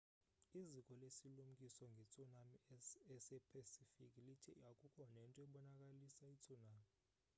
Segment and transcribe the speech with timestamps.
[0.61, 2.57] iziko lesilumkiso ngetsunami
[3.15, 6.87] esepacific lithe akukho nento ebonakalisa itsunami